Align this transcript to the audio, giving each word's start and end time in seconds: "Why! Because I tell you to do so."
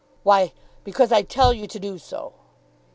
"Why! 0.23 0.51
Because 0.83 1.11
I 1.11 1.21
tell 1.21 1.53
you 1.53 1.67
to 1.67 1.77
do 1.77 1.99
so." 1.99 2.33